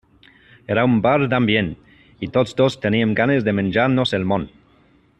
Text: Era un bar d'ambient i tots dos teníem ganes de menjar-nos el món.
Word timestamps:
Era 0.75 0.85
un 0.91 0.95
bar 1.07 1.11
d'ambient 1.33 1.69
i 2.27 2.31
tots 2.39 2.57
dos 2.63 2.81
teníem 2.87 3.15
ganes 3.23 3.47
de 3.49 3.55
menjar-nos 3.61 4.19
el 4.21 4.27
món. 4.33 4.49